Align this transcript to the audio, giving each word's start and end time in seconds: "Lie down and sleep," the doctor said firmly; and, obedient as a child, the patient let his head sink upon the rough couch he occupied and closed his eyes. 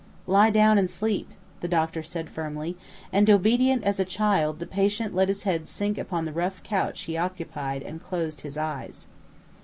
"Lie 0.25 0.49
down 0.49 0.79
and 0.79 0.89
sleep," 0.89 1.29
the 1.59 1.67
doctor 1.67 2.01
said 2.01 2.27
firmly; 2.27 2.75
and, 3.13 3.29
obedient 3.29 3.83
as 3.83 3.99
a 3.99 4.03
child, 4.03 4.57
the 4.57 4.65
patient 4.65 5.13
let 5.13 5.27
his 5.27 5.43
head 5.43 5.67
sink 5.67 5.99
upon 5.99 6.25
the 6.25 6.33
rough 6.33 6.63
couch 6.63 7.01
he 7.01 7.17
occupied 7.17 7.83
and 7.83 8.01
closed 8.01 8.41
his 8.41 8.57
eyes. 8.57 9.05